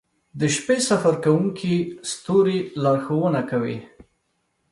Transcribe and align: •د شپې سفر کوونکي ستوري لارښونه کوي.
•د 0.39 0.41
شپې 0.55 0.77
سفر 0.89 1.13
کوونکي 1.23 1.75
ستوري 2.11 2.57
لارښونه 2.83 3.41
کوي. 3.51 3.77